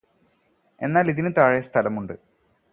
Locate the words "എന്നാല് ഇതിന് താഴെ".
0.81-1.61